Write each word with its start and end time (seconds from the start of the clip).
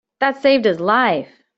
That 0.19 0.37
saved 0.41 0.65
his 0.65 0.79
life. 0.79 1.27